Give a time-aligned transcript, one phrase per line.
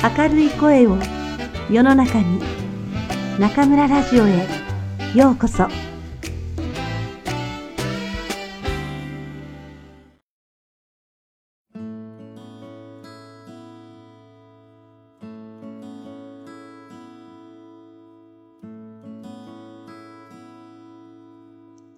[0.00, 0.96] 明るい声を
[1.68, 2.40] 世の中に
[3.36, 4.46] 中村ラジオへ
[5.12, 5.66] ようこそ。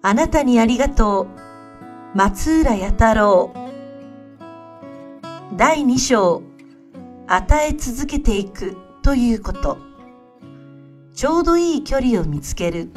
[0.03, 1.27] あなたにありがと
[2.15, 2.17] う。
[2.17, 3.53] 松浦弥太郎。
[5.55, 6.50] 第2章。
[7.33, 9.77] 与え続けていくということ。
[11.13, 12.91] ちょうどいい距離を見つける。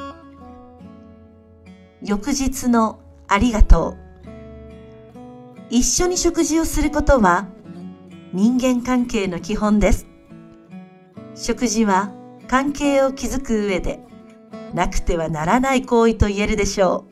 [2.03, 2.99] 翌日の
[3.29, 3.97] ありがとう。
[5.71, 7.47] 一緒に食事をすることは
[8.33, 10.09] 人間関係の基本です。
[11.37, 12.11] 食事は
[12.49, 14.01] 関係を築く上で
[14.73, 17.07] なくてはならない行為と言えるでしょ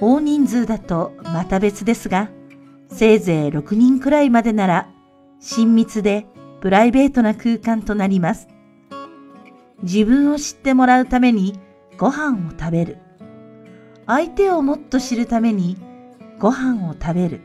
[0.00, 0.04] う。
[0.04, 2.28] 大人数だとまた別ですが、
[2.90, 4.88] せいぜい6人くらいまでなら
[5.40, 6.26] 親密で
[6.60, 8.48] プライベートな空間となります。
[9.82, 11.58] 自分を知ってもらうために
[11.98, 12.98] ご飯を食べる。
[14.06, 15.76] 相手をもっと知るために
[16.38, 17.40] ご飯を食べる。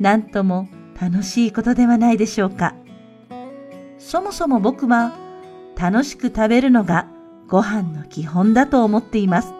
[0.00, 0.68] なんとも
[1.00, 2.74] 楽しいことではないでしょうか。
[3.98, 5.14] そもそも僕は
[5.76, 7.08] 楽しく食べるのが
[7.48, 9.52] ご飯の基本だと思っています。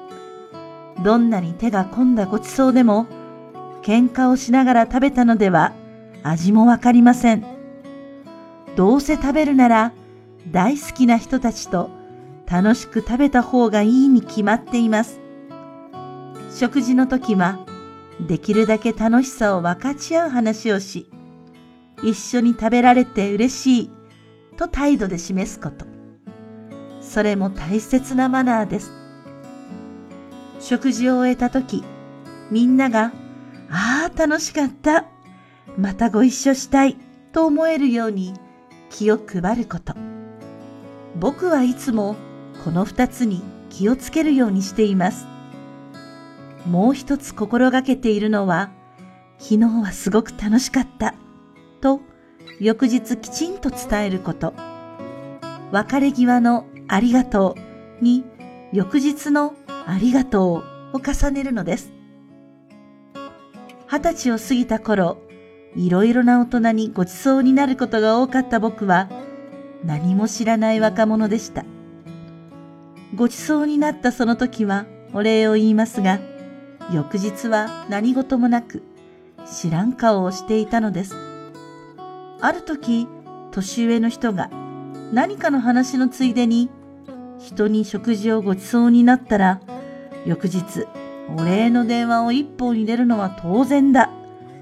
[1.03, 3.07] どんなに手が込んだごちそうでも
[3.83, 5.73] 喧嘩をしながら食べたのでは
[6.29, 7.45] 味もわかりません。
[8.75, 9.93] どうせ食べるなら
[10.51, 11.91] 大好きな人たちと
[12.47, 15.21] 楽しく食べた方がいいに決まっています。
[16.53, 17.65] 食事の時は
[18.27, 21.09] できるだけ楽しさを分かち合う話をし、
[22.03, 23.91] 一緒に食べられて嬉しい
[24.57, 25.87] と態度で示すこと。
[27.01, 28.91] それも大切なマナーです。
[30.59, 31.85] 食事を終えた時、
[32.51, 33.13] みんなが、
[33.71, 35.16] ああ、楽しかった。
[35.77, 36.97] またご一緒したい
[37.33, 38.35] と思えるように
[38.91, 39.95] 気を配ること。
[41.19, 42.17] 僕はいつも
[42.65, 45.27] この二つに気をつけるようにしています。
[46.67, 48.71] もう一つ心がけているのは、
[49.39, 51.15] 昨日はすごく楽しかった
[51.81, 52.01] と
[52.59, 54.55] 翌日きちんと伝えること。
[55.73, 57.57] 別れ際のありがと
[58.01, 58.25] うに
[58.73, 59.55] 翌日の
[59.87, 61.93] ありがとうを重ねるのです。
[63.89, 65.19] 二十歳を過ぎた頃、
[65.77, 69.11] いろいろな大人にごちそうになることが多かった僕は
[69.85, 71.67] 何も知らない若者でした。
[73.15, 76.19] ごちそうになったその時はお礼を言いますが、
[76.93, 78.83] 翌日は何事もなく
[79.45, 81.15] 知らん顔をしていたのです。
[82.41, 83.07] ある時、
[83.51, 84.51] 年上の人が
[85.13, 86.71] 何かの話のついでに
[87.39, 89.61] 人に食事をごちそうになったら、
[90.25, 90.87] 翌日、
[91.37, 94.11] お礼の電話を一本入れるのは当然だ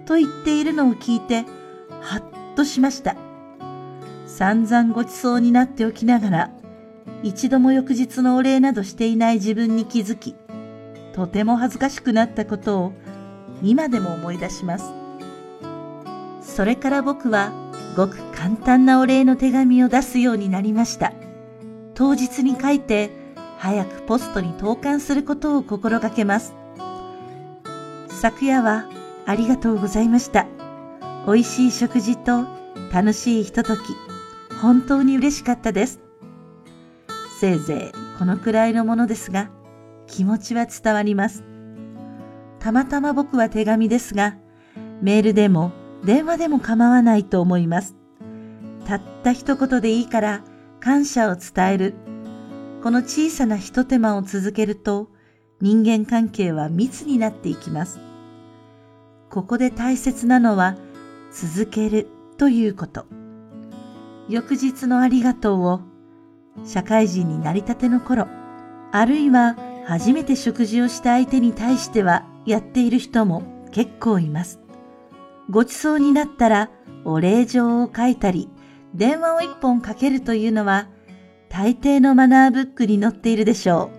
[0.06, 1.44] と言っているのを聞いて、
[2.00, 2.22] はっ
[2.56, 3.16] としました。
[4.26, 6.50] 散々ごちそうになっておきながら、
[7.22, 10.34] 一度も翌日のお礼などしていない自分に気づき、
[11.14, 12.92] とても恥ずかしくなったことを
[13.62, 14.92] 今でも思い出します。
[16.42, 17.52] それから僕は
[17.96, 21.12] ごく簡単なお礼の手紙を出すようになりました。
[21.94, 23.10] 当日に書いて
[23.58, 26.52] 早くポストに投函することを心がけます。
[28.08, 28.88] 昨夜は
[29.26, 30.46] ありがとうございました。
[31.26, 32.46] 美味しい食事と
[32.92, 33.80] 楽しいひととき、
[34.60, 36.00] 本当に嬉しかったです。
[37.40, 39.50] せいぜいこのくらいのものですが、
[40.06, 41.42] 気持ちは伝わります。
[42.58, 44.36] たまたま僕は手紙ですが、
[45.02, 45.72] メールでも
[46.04, 47.96] 電話でも構わないと思います。
[48.86, 50.44] たった一言でいいから
[50.80, 51.94] 感謝を伝える。
[52.82, 55.08] この小さな一手間を続けると
[55.60, 57.98] 人間関係は密になっていきます。
[59.34, 60.76] ここで大切なのは
[61.32, 62.06] 続ける
[62.38, 63.04] ということ。
[64.28, 65.80] 翌日のありがとうを
[66.64, 68.28] 社会人になりたての頃、
[68.92, 69.56] あるいは
[69.88, 74.60] 初めて食事をした相手に対してはやっている人も結構います。
[75.50, 76.70] ごちそうになったら
[77.04, 78.48] お礼状を書いたり、
[78.94, 80.86] 電話を一本かけるというのは
[81.48, 83.90] 大抵のマナーブックに載っているでしょ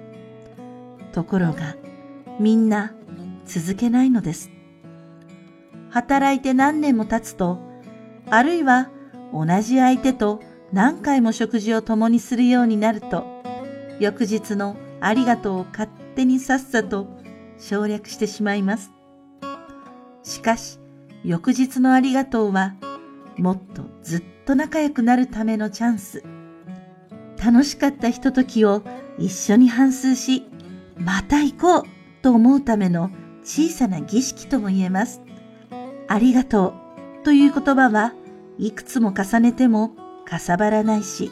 [1.11, 1.13] う。
[1.13, 1.75] ところが、
[2.39, 2.93] みんな
[3.45, 4.49] 続けないのです。
[5.95, 7.57] 働いて何年も経つと、
[8.29, 8.89] あるいは
[9.31, 10.41] 同じ相手と
[10.73, 13.25] 何回も食事を共にするようになると、
[14.01, 17.07] 翌日のありがとうを勝手にさっさと
[17.57, 18.91] 省略してしまいます。
[20.21, 20.79] しかし、
[21.23, 22.75] 翌日のありがとうは、
[23.37, 26.23] もっとずっと仲良くなるためのチャンス。
[27.41, 28.83] 楽しかったひとときを
[29.17, 30.43] 一緒に反数し、
[30.97, 31.83] また行こう
[32.21, 33.11] と思うための
[33.45, 35.21] 小さな儀式とも言えます。
[36.07, 36.73] ありがと
[37.21, 38.13] うという言葉は
[38.57, 39.91] いくつも重ねても
[40.25, 41.31] かさばらないし、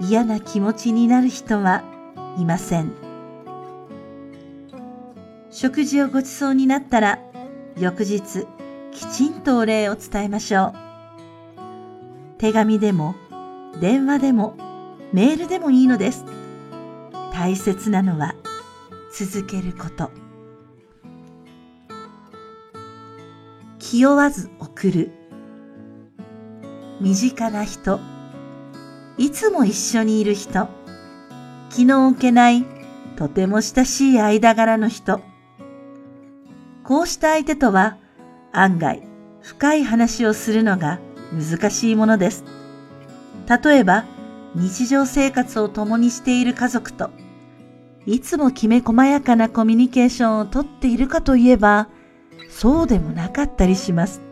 [0.00, 1.82] 嫌な気持ちになる人は
[2.36, 2.92] いません。
[5.50, 7.18] 食事をごちそうになったら、
[7.78, 8.46] 翌日、
[8.92, 10.74] きちんとお礼を伝えましょう。
[12.38, 13.14] 手紙でも、
[13.80, 14.56] 電話でも、
[15.12, 16.24] メールでもいいのです。
[17.32, 18.34] 大切なのは、
[19.12, 20.25] 続けること。
[23.78, 25.10] 気負わず送る。
[27.00, 28.00] 身近な人、
[29.18, 30.68] いつも一緒にいる人、
[31.70, 32.64] 気の置けない
[33.16, 35.20] とても親しい間柄の人、
[36.84, 37.98] こうした相手とは
[38.52, 39.02] 案外
[39.42, 41.00] 深い話をするのが
[41.32, 42.44] 難しいものです。
[43.48, 44.04] 例えば
[44.54, 47.10] 日常生活を共にしている家族と
[48.06, 51.88] いつもきめ細やかなコミュニケーションをとっているかといえば
[52.58, 54.22] そうでもなかったりします。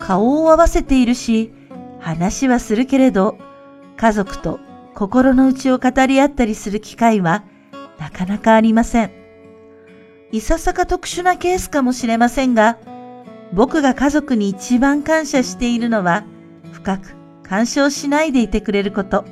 [0.00, 1.52] 顔を合わせているし
[2.00, 3.38] 話はするけれど
[3.96, 4.58] 家族と
[4.96, 7.44] 心の内を語り合ったりする機会は
[8.00, 9.12] なかなかありません。
[10.32, 12.78] いささか特殊なケースかもしれませんが、
[13.52, 16.24] 僕が家族に一番感謝しているのは、
[16.72, 17.14] 深く
[17.44, 19.24] 干渉しないでいてくれること。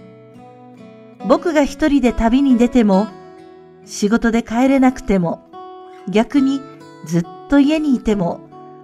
[1.26, 3.08] 僕が一人で旅に出ても、
[3.84, 5.42] 仕事で帰れなくても、
[6.08, 6.60] 逆に
[7.06, 8.41] ずっと家にいても、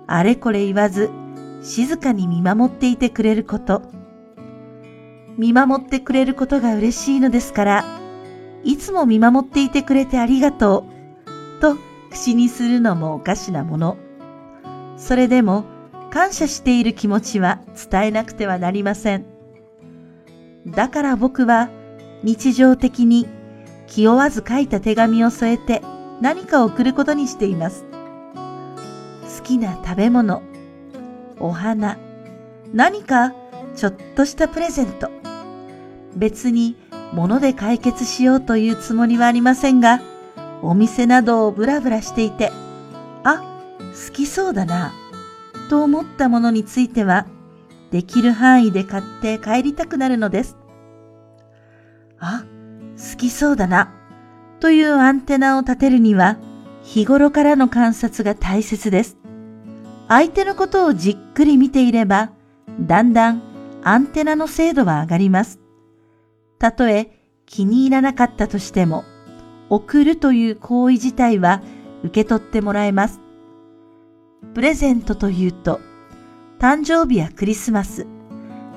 [0.08, 1.08] あれこれ言わず、
[1.62, 3.80] 静かに見守っていてくれること。
[5.38, 7.84] 見守ってくれることが嬉しいのですから、
[8.64, 10.84] いつも見守っていてくれてありがと
[11.58, 11.76] う、と
[12.10, 13.96] 口にするのもおかしなもの。
[14.96, 15.64] それでも
[16.10, 17.60] 感謝している気持ちは
[17.90, 19.26] 伝えなくてはなりません。
[20.66, 21.70] だから僕は
[22.24, 23.28] 日常的に
[23.86, 25.82] 気負わず書いた手紙を添えて
[26.20, 27.84] 何かを送ることにしています。
[29.46, 30.42] 好きな食べ物、
[31.38, 31.98] お花、
[32.74, 33.32] 何か
[33.76, 35.08] ちょっとしたプレゼント。
[36.16, 36.74] 別に
[37.12, 40.00] 物で解決しようというつもりはありませんが、
[40.62, 42.50] お店などをブラブラしていて、
[43.22, 43.36] あ、
[44.08, 44.92] 好きそうだな、
[45.70, 47.28] と思ったものについては、
[47.92, 50.56] できる範囲で買って帰りたくなるのです。
[52.18, 52.42] あ、
[52.96, 53.94] 好きそうだな、
[54.58, 56.36] というアンテナを立てるには、
[56.82, 59.16] 日頃からの観察が大切です。
[60.08, 62.30] 相手のことをじっくり見ていれば、
[62.80, 63.42] だんだん
[63.82, 65.60] アンテナの精度は上がります。
[66.58, 67.10] たとえ
[67.44, 69.04] 気に入らなかったとしても、
[69.68, 71.62] 送るという行為自体は
[72.02, 73.20] 受け取ってもらえます。
[74.54, 75.80] プレゼントというと、
[76.58, 78.06] 誕生日やクリスマス、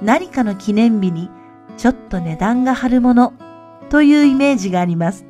[0.01, 1.29] 何かの記念日に
[1.77, 3.33] ちょっと値段が張るもの
[3.89, 5.25] というイメージがあります。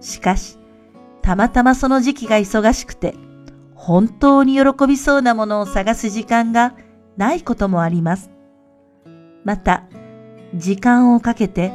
[0.00, 0.58] しかし、
[1.22, 3.14] たまたまその時期が忙しくて、
[3.80, 6.74] 本当に喜びそうなものを探す時間が
[7.16, 8.30] ないこともあります。
[9.42, 9.84] また、
[10.54, 11.72] 時間をかけて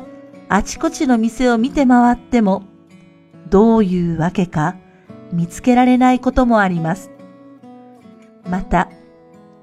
[0.48, 2.63] あちこちの店を見て回っても
[3.50, 4.75] どういうわけか
[5.34, 7.10] 見つけられないこともあります。
[8.48, 8.92] また、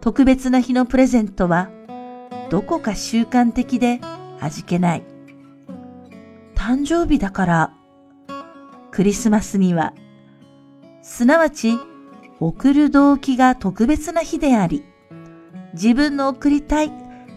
[0.00, 1.70] 特別な日のプレゼントは、
[2.50, 4.00] どこか習慣的で
[4.40, 5.04] 味気ない。
[6.56, 7.72] 誕生日だから、
[8.90, 9.94] クリスマスには、
[11.02, 11.78] すなわち、
[12.44, 14.84] 送る動機が特別な日であり、
[15.74, 16.90] 自分の送りたい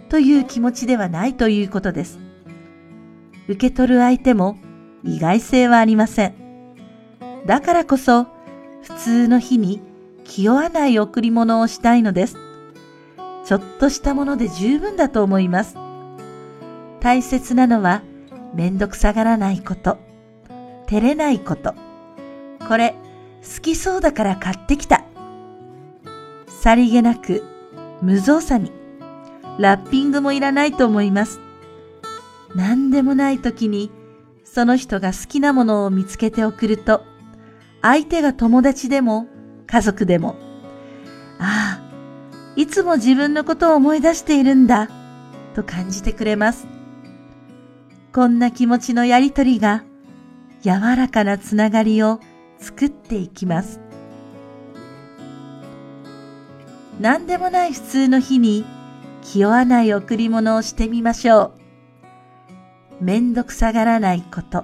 [0.10, 2.18] という気持ちではないということです。
[3.48, 4.58] 受け取る相手も
[5.04, 6.34] 意外性はありません。
[7.46, 8.24] だからこそ、
[8.82, 9.80] 普通の日に
[10.24, 12.38] 気負わない贈り物をしたいのです。
[13.46, 15.78] ちょっとしたもので十分だと思います。
[17.00, 18.02] 大切なのは、
[18.56, 20.00] めんどくさがらないこと、
[20.88, 21.76] 照れないこと。
[22.68, 22.96] これ、
[23.46, 25.05] 好きそうだから買ってきた。
[26.66, 27.44] さりげなく、
[28.02, 28.72] 無造作に、
[29.60, 31.40] ラッピングもいらないと思います。
[32.56, 33.92] 何でもない時に、
[34.44, 37.04] その人が好きなものを見つけて送ると、
[37.84, 39.28] 相手が友達でも
[39.68, 40.38] 家族でも、
[41.38, 44.90] ああ、いつも自分のことを思い出しているんだ、
[45.54, 46.66] と感じてくれます。
[48.12, 49.84] こんな気持ちのやりとりが、
[50.64, 52.20] 柔らかなつながりを
[52.58, 53.85] 作っていきます。
[57.00, 58.66] 何でもない普通の日に
[59.22, 61.54] 気負わない贈り物をしてみましょ
[63.02, 63.04] う。
[63.04, 64.64] めんどくさがらないこと、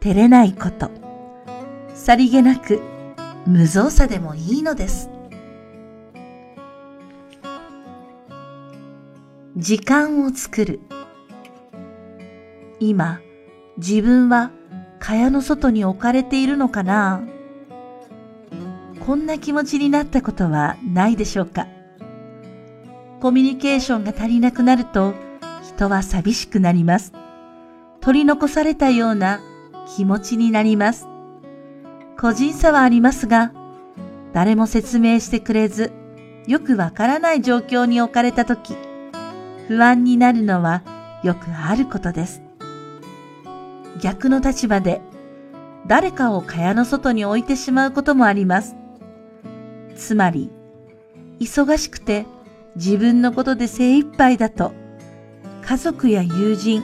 [0.00, 0.90] 照れないこと、
[1.94, 2.80] さりげなく
[3.46, 5.10] 無造作でもいいのです。
[9.56, 10.80] 時間を作る。
[12.78, 13.20] 今、
[13.76, 14.52] 自分は
[15.00, 17.22] 蚊帳の外に置かれているのかな？
[19.10, 21.66] こんな気持ちになったことはないでしょうか？
[23.20, 25.14] コミュニケーションが足りなくなると
[25.74, 27.12] 人は寂しくなります。
[28.00, 29.40] 取り残されたような
[29.96, 31.08] 気持ちになります。
[32.20, 33.52] 個人差はありますが、
[34.32, 35.90] 誰も説明してくれず、
[36.46, 38.76] よくわからない状況に置かれたとき、
[39.66, 40.84] 不安になるのは
[41.24, 42.42] よくあることです。
[44.00, 45.00] 逆の立場で
[45.88, 48.76] 誰かを蚊帳の外に置いてしまうこともあります。
[50.00, 50.50] つまり、
[51.40, 52.24] 忙しくて
[52.74, 54.72] 自分のことで精一杯だと、
[55.62, 56.82] 家族や友人、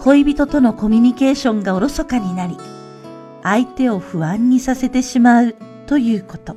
[0.00, 2.56] 恋人とのコミュニケーションがおろそかになり、
[3.42, 6.56] 相手を不安にさせてしまうということ。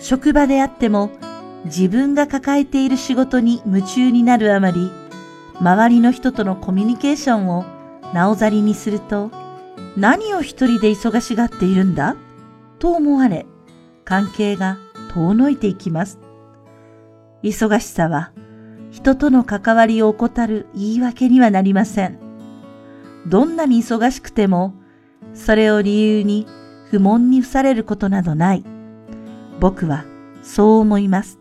[0.00, 1.10] 職場であっても
[1.66, 4.90] 自分が抱えている仕事に夢中になるあまり、
[5.60, 7.64] 周りの人とのコミュニケーションを
[8.14, 9.30] なおざりにすると、
[9.96, 12.16] 何を一人で忙しがっているんだ？
[12.78, 13.46] と思われ、
[14.04, 14.78] 関係が
[15.12, 16.18] 遠のいていきます。
[17.42, 18.32] 忙しさは
[18.90, 22.18] 人との関わりを怠る言い訳にはなりません。
[23.26, 24.74] どんなに忙しくても、
[25.34, 26.46] それを理由に
[26.90, 28.64] 不問に付されることなどない。
[29.58, 30.04] 僕は
[30.42, 31.40] そう思います。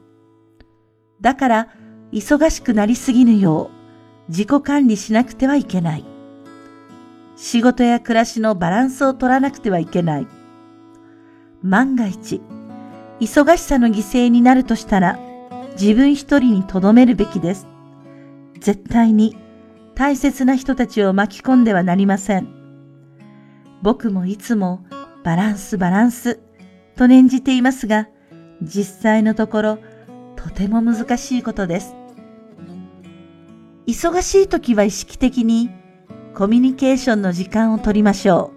[1.21, 1.67] だから、
[2.11, 3.69] 忙しくなりすぎぬよ
[4.27, 6.05] う自己管理しなくてはいけない。
[7.35, 10.27] 仕事や暮らしのバランスを取らなくてはいけない。
[11.63, 12.41] 万が一、
[13.21, 15.17] 忙しさの犠牲になるとしたら、
[15.79, 17.67] 自分一人に留めるべきです。
[18.59, 19.37] 絶対に
[19.95, 22.47] 大切な人たちを巻き込んではなりません。
[23.81, 24.85] 僕もいつも
[25.23, 26.39] バランスバランス
[26.95, 28.07] と念じていますが、
[28.61, 29.79] 実際のところ
[30.35, 31.95] とても難しいことです。
[33.87, 35.69] 忙しい時は意識的に
[36.33, 38.51] コミュニケーションの時間を取りましょ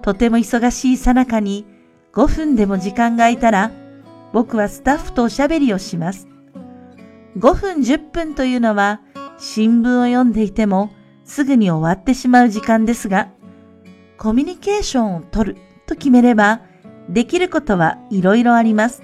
[0.00, 0.02] う。
[0.02, 1.66] とても忙しいさなかに
[2.16, 3.70] 5分でも時間が空いたら、
[4.32, 6.26] 僕はスタッフとおしゃべりをします。
[7.36, 9.02] 5分10分というのは
[9.36, 10.90] 新聞を読んでいても
[11.24, 13.28] すぐに終わってしまう時間ですが、
[14.16, 16.62] コミュニケーションを取ると決めれば、
[17.10, 19.02] できることはいろいろあります。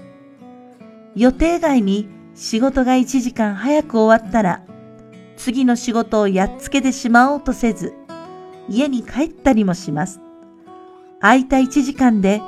[1.15, 4.63] 予定外に仕事が1時間早く終わったら、
[5.37, 7.93] 次の仕事をやっつけてしまおうとせず、
[8.71, 10.19] 家に帰ったりもします。
[11.21, 12.41] 空いた1時間で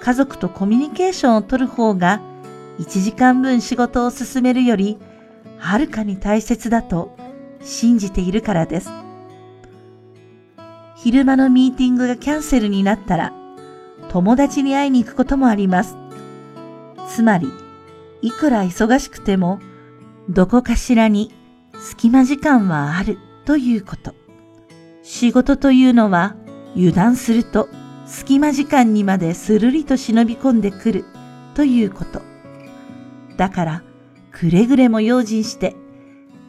[0.00, 2.20] 家族とコミュニケーションをとる方が
[2.78, 4.98] 1時間分仕事を進めるより
[5.58, 7.16] はるかに大切だと
[7.60, 8.90] 信じているからです。
[10.94, 13.32] 昼間のミーティングがキャンセルになったら
[14.08, 15.96] 友達に会いに行くこともあります。
[17.08, 17.48] つまり、
[18.22, 19.60] いくら忙しくても
[20.28, 21.32] どこかしらに
[21.78, 24.14] 隙間時間はあるということ。
[25.02, 26.36] 仕事というのは
[26.76, 27.68] 油断すると
[28.08, 31.04] 隙間時間にまでするりと忍び込んでくる
[31.54, 32.22] ということ。
[33.36, 33.82] だから、
[34.32, 35.76] くれぐれも用心して、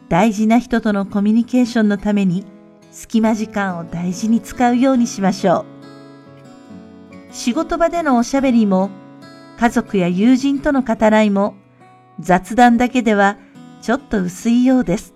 [0.08, 2.46] 大事な人とのコミュニケーションのために
[2.90, 5.66] 隙間時間を大事に使うようにしましょ
[7.30, 7.34] う。
[7.34, 8.90] 仕事場でのおしゃべりも、
[9.58, 11.54] 家族や友人との語らいも、
[12.18, 13.36] 雑談だけでは
[13.82, 15.14] ちょっと薄いようです。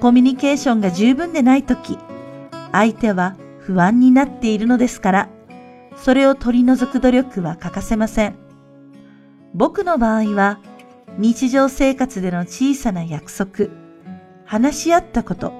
[0.00, 1.98] コミュニケーションが十分でないとき、
[2.70, 5.28] 相手は不安になっているのですから、
[5.96, 8.34] それを取り除く努力は欠かせません。
[9.54, 10.60] 僕の場合は、
[11.18, 13.68] 日常生活での小さな約束、
[14.44, 15.52] 話し合ったこと、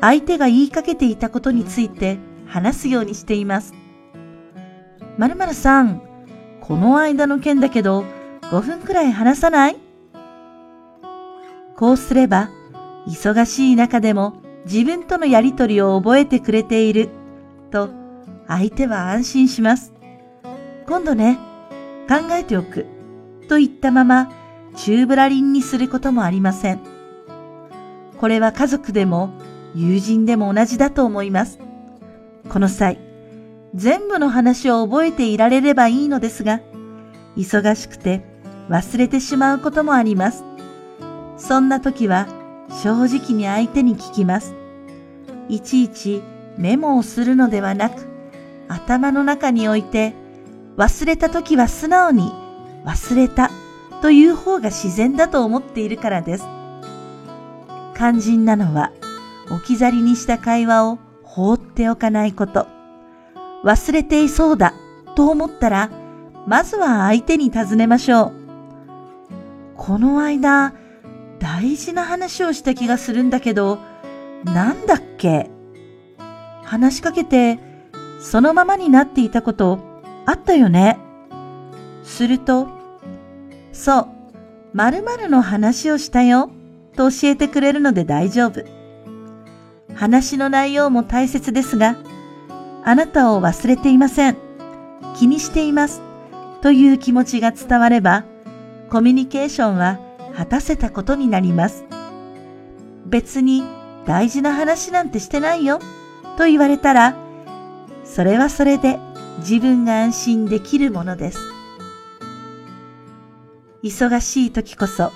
[0.00, 3.74] 相手が言いかけていたことについて話すようにしています。
[5.18, 6.00] 〇〇さん、
[6.60, 8.04] この間の件だけど、
[8.42, 9.76] 5分くらい話さない？
[11.76, 12.50] こうすれば、
[13.06, 17.08] 忙しい中でも自分とのやりとりを覚えてくれている
[17.70, 17.90] と
[18.46, 19.92] 相手は安心します。
[20.86, 21.38] 今度ね、
[22.08, 22.86] 考えておく
[23.48, 24.32] と言ったまま
[24.76, 26.80] 宙ぶらりんにすることもありません。
[28.18, 29.30] これは家族でも
[29.74, 31.58] 友人でも同じだと思います。
[32.48, 32.98] この際、
[33.74, 36.60] 全部の話を覚えていられればいいのですが、
[37.36, 38.24] 忙しくて
[38.68, 40.44] 忘れてしまうこともあります。
[41.36, 42.26] そんな時は
[42.82, 44.54] 正直に相手に聞きます。
[45.48, 46.22] いちいち
[46.58, 48.06] メモをするのではなく、
[48.68, 50.12] 頭の中に置いて、
[50.76, 52.32] 忘れた時は素直に
[52.84, 53.50] 忘れた
[54.02, 56.44] という方が自然だと思っているからです。
[57.96, 58.92] 肝心なのは、
[59.50, 62.66] 置き去りにした会話を放っておかないこと。
[63.64, 64.74] 忘れていそうだ
[65.16, 65.90] と思ったら、
[66.46, 68.32] まずは相手に尋ねましょう。
[69.76, 70.74] この間、
[71.38, 73.78] 大事な話をした気がするんだけど、
[74.44, 75.50] なんだっけ？
[76.68, 77.58] 話しかけて、
[78.20, 79.78] そのままになっていたこと
[80.26, 80.98] あったよね。
[82.04, 82.68] すると、
[83.72, 84.08] そう、
[84.74, 86.50] 〇〇の話をしたよ
[86.94, 88.64] と教えてくれるので大丈夫。
[89.94, 91.96] 話の内容も大切ですが、
[92.84, 94.36] あなたを忘れていません。
[95.18, 96.02] 気にしています。
[96.60, 98.24] という気持ちが伝われば、
[98.90, 99.98] コミュニケーションは
[100.36, 101.86] 果たせたことになります。
[103.06, 103.64] 別に
[104.04, 105.80] 大事な話なんてしてないよ
[106.38, 107.16] と言われたら、
[108.04, 109.00] それはそれで
[109.40, 111.38] 自分が安心できるものです。
[113.82, 115.10] 忙しい時こそ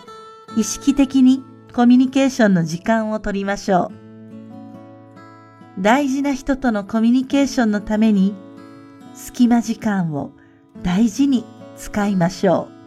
[0.56, 3.92] 意識的にコミュニケーションの時間を取りましょ
[5.78, 5.80] う。
[5.80, 8.34] 大事な人とのコミュニケーションのために
[9.14, 10.32] 隙間時間を
[10.82, 11.44] 大事に
[11.76, 12.81] 使いましょう。